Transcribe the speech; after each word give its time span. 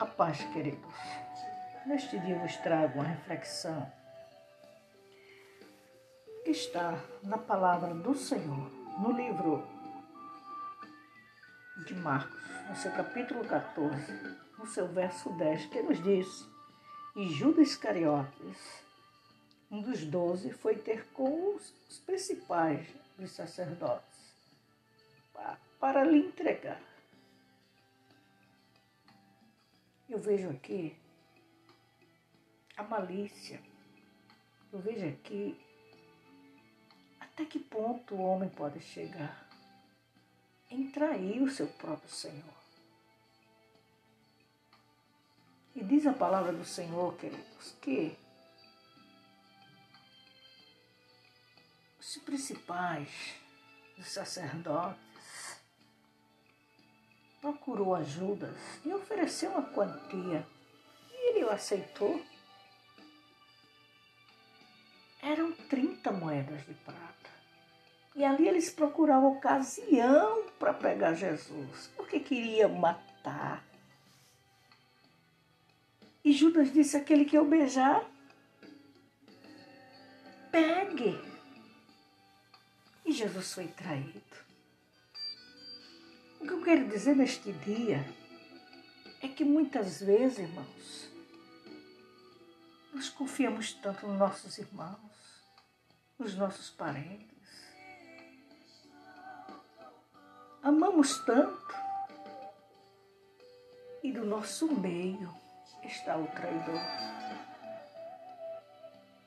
A 0.00 0.06
paz, 0.06 0.42
queridos. 0.54 0.94
Neste 1.84 2.18
dia 2.20 2.38
vos 2.38 2.56
trago 2.56 2.94
uma 2.94 3.04
reflexão 3.04 3.92
que 6.42 6.52
está 6.52 6.98
na 7.22 7.36
palavra 7.36 7.92
do 7.92 8.14
Senhor, 8.14 8.70
no 8.98 9.12
livro 9.12 9.62
de 11.86 11.94
Marcos, 11.96 12.40
no 12.66 12.76
seu 12.76 12.90
capítulo 12.92 13.46
14, 13.46 14.10
no 14.58 14.64
seu 14.64 14.88
verso 14.88 15.28
10, 15.34 15.66
que 15.66 15.82
nos 15.82 16.02
diz: 16.02 16.48
E 17.14 17.28
Judas 17.28 17.68
Iscariotes, 17.68 18.82
um 19.70 19.82
dos 19.82 20.02
doze, 20.06 20.50
foi 20.50 20.76
ter 20.76 21.08
com 21.08 21.56
os 21.56 21.98
principais 22.06 22.88
dos 23.18 23.32
sacerdotes 23.32 24.34
para 25.78 26.04
lhe 26.04 26.20
entregar 26.20 26.89
Eu 30.10 30.18
vejo 30.18 30.50
aqui 30.50 30.96
a 32.76 32.82
malícia. 32.82 33.62
Eu 34.72 34.80
vejo 34.80 35.06
aqui 35.06 35.56
até 37.20 37.44
que 37.44 37.60
ponto 37.60 38.16
o 38.16 38.22
homem 38.22 38.48
pode 38.48 38.80
chegar 38.80 39.48
em 40.68 40.90
trair 40.90 41.40
o 41.40 41.48
seu 41.48 41.68
próprio 41.68 42.10
Senhor. 42.10 42.60
E 45.76 45.84
diz 45.84 46.04
a 46.08 46.12
palavra 46.12 46.52
do 46.52 46.64
Senhor, 46.64 47.16
queridos, 47.16 47.76
que 47.80 48.18
os 52.00 52.16
principais, 52.18 53.36
os 53.96 54.08
sacerdotes, 54.08 55.09
procurou 57.70 57.94
ajudas 57.94 58.56
e 58.84 58.92
ofereceu 58.92 59.50
uma 59.52 59.62
quantia. 59.62 60.44
E 61.12 61.30
ele 61.30 61.44
o 61.44 61.50
aceitou. 61.50 62.20
Eram 65.22 65.52
30 65.52 66.10
moedas 66.10 66.66
de 66.66 66.74
prata. 66.74 67.30
E 68.16 68.24
ali 68.24 68.48
eles 68.48 68.70
procuravam 68.70 69.36
ocasião 69.36 70.46
para 70.58 70.74
pegar 70.74 71.14
Jesus, 71.14 71.90
porque 71.96 72.18
queriam 72.18 72.70
matar. 72.70 73.64
E 76.24 76.32
Judas 76.32 76.72
disse: 76.72 76.96
aquele 76.96 77.24
que 77.24 77.38
eu 77.38 77.44
beijar, 77.44 78.04
pegue. 80.50 81.16
E 83.06 83.12
Jesus 83.12 83.54
foi 83.54 83.68
traído. 83.68 84.49
Quero 86.70 86.86
dizer 86.86 87.16
neste 87.16 87.50
dia 87.50 88.06
é 89.20 89.26
que 89.26 89.44
muitas 89.44 90.00
vezes, 90.00 90.38
irmãos, 90.38 91.10
nós 92.94 93.08
confiamos 93.08 93.72
tanto 93.72 94.06
nos 94.06 94.16
nossos 94.16 94.56
irmãos, 94.56 95.42
nos 96.16 96.36
nossos 96.36 96.70
parentes. 96.70 97.26
Amamos 100.62 101.18
tanto 101.24 101.74
e 104.04 104.12
do 104.12 104.24
nosso 104.24 104.72
meio 104.72 105.34
está 105.82 106.16
o 106.16 106.28
traidor. 106.28 106.80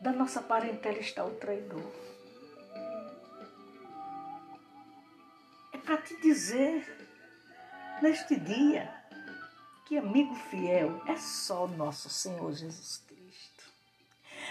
Da 0.00 0.12
nossa 0.12 0.40
parentela 0.40 1.00
está 1.00 1.24
o 1.24 1.34
traidor. 1.34 1.92
É 5.72 5.78
para 5.78 5.96
te 5.96 6.16
dizer 6.20 7.02
neste 8.02 8.34
dia 8.34 8.92
que 9.86 9.96
amigo 9.96 10.34
fiel 10.34 11.00
é 11.06 11.16
só 11.16 11.68
nosso 11.68 12.10
Senhor 12.10 12.52
Jesus 12.52 12.96
Cristo. 13.06 13.72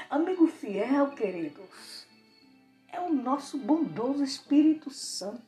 Amigo 0.10 0.48
fiel, 0.48 1.10
queridos, 1.12 2.08
é 2.88 3.02
o 3.02 3.14
nosso 3.14 3.58
bondoso 3.58 4.24
Espírito 4.24 4.90
Santo 4.90 5.42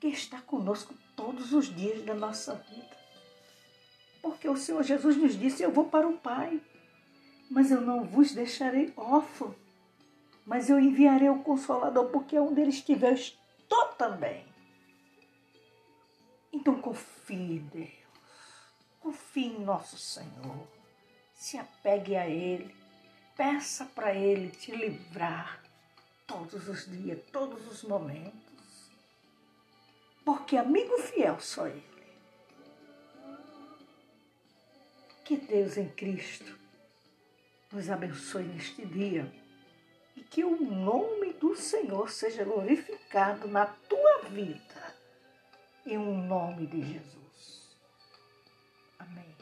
que 0.00 0.08
está 0.08 0.40
conosco 0.40 0.92
todos 1.14 1.52
os 1.52 1.72
dias 1.72 2.04
da 2.04 2.14
nossa 2.14 2.56
vida. 2.56 2.96
Porque 4.20 4.48
o 4.48 4.56
Senhor 4.56 4.82
Jesus 4.82 5.16
nos 5.16 5.38
disse: 5.38 5.62
Eu 5.62 5.70
vou 5.70 5.84
para 5.84 6.08
o 6.08 6.18
Pai, 6.18 6.60
mas 7.48 7.70
eu 7.70 7.80
não 7.80 8.02
vos 8.02 8.32
deixarei 8.32 8.92
órfão, 8.96 9.54
mas 10.44 10.68
eu 10.68 10.80
enviarei 10.80 11.28
o 11.28 11.42
Consolador, 11.44 12.06
porque 12.06 12.36
onde 12.36 12.60
ele 12.60 12.70
estiver, 12.70 13.10
eu 13.10 13.14
estou 13.14 13.84
também. 13.96 14.51
Então 16.52 16.80
confie 16.80 17.56
em 17.56 17.58
Deus, 17.58 17.90
confie 19.00 19.46
em 19.46 19.60
nosso 19.60 19.96
Senhor, 19.96 20.68
se 21.34 21.56
apegue 21.56 22.14
a 22.14 22.28
Ele, 22.28 22.74
peça 23.34 23.86
para 23.86 24.14
Ele 24.14 24.50
te 24.50 24.70
livrar 24.70 25.62
todos 26.26 26.68
os 26.68 26.84
dias, 26.86 27.18
todos 27.32 27.66
os 27.66 27.82
momentos, 27.82 28.90
porque 30.24 30.56
amigo 30.56 30.98
fiel 30.98 31.40
só 31.40 31.66
Ele. 31.66 31.90
Que 35.24 35.36
Deus 35.36 35.78
em 35.78 35.88
Cristo 35.88 36.58
nos 37.72 37.88
abençoe 37.88 38.44
neste 38.44 38.84
dia. 38.84 39.32
E 40.14 40.20
que 40.20 40.44
o 40.44 40.60
nome 40.60 41.32
do 41.34 41.56
Senhor 41.56 42.10
seja 42.10 42.44
glorificado 42.44 43.48
na 43.48 43.64
tua 43.64 44.28
vida 44.28 44.81
em 45.86 45.98
um 45.98 46.26
nome 46.26 46.66
de 46.66 46.82
Jesus. 46.82 47.76
Amém. 48.98 49.41